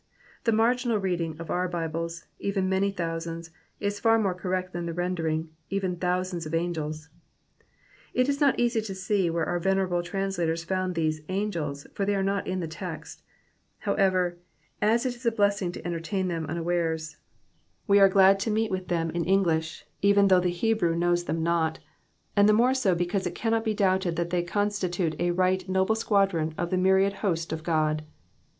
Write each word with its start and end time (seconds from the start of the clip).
*' 0.23 0.43
The 0.45 0.51
marginal 0.51 0.97
reading 0.97 1.35
of 1.39 1.51
our 1.51 1.67
Bibles,'''' 1.69 2.25
eten 2.43 2.67
many 2.67 2.89
thousands,'''' 2.89 3.51
is 3.79 3.99
far 3.99 4.17
more 4.17 4.33
cor 4.33 4.49
rect 4.49 4.73
than 4.73 4.87
the 4.87 4.95
rendering, 4.95 5.49
even 5.69 5.95
thousands 5.95 6.47
of 6.47 6.55
angels.'''' 6.55 7.07
It 8.15 8.27
is 8.27 8.41
not 8.41 8.59
easy 8.59 8.81
to 8.81 8.95
see 8.95 9.29
where 9.29 9.45
our 9.45 9.59
venerable 9.59 10.01
translators 10.01 10.63
found 10.63 10.95
these 10.95 11.21
*' 11.25 11.29
angels," 11.41 11.85
for 11.93 12.03
they 12.03 12.15
are 12.15 12.23
not 12.23 12.47
in 12.47 12.61
the 12.61 12.67
text; 12.67 13.21
however, 13.77 14.39
as 14.81 15.05
it 15.05 15.15
is 15.15 15.23
a 15.27 15.31
blessing 15.31 15.71
to 15.73 15.85
entertain 15.85 16.29
them 16.29 16.47
unawares, 16.47 17.17
we 17.85 17.99
are 17.99 18.09
glad 18.09 18.39
to 18.39 18.49
meet 18.49 18.71
with 18.71 18.87
them 18.87 19.11
in 19.11 19.23
English, 19.23 19.85
even 20.01 20.29
though 20.29 20.39
the 20.39 20.49
Hebrew 20.49 20.95
knows 20.95 21.25
them 21.25 21.43
not; 21.43 21.77
and 22.35 22.49
the 22.49 22.53
more 22.57 22.73
so 22.73 22.95
because 22.95 23.27
it 23.27 23.35
cannot 23.35 23.63
be 23.63 23.75
doubted 23.75 24.15
that 24.15 24.31
they 24.31 24.41
constitute 24.41 25.15
a 25.19 25.29
right 25.29 25.69
noble 25.69 25.93
squadron 25.93 26.55
of 26.57 26.71
the 26.71 26.77
myriad 26.77 27.13
hosts 27.21 27.53
of 27.53 27.61
God. 27.61 28.01